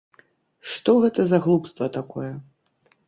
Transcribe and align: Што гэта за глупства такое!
Што 0.71 0.95
гэта 1.03 1.21
за 1.33 1.39
глупства 1.45 1.91
такое! 1.99 2.33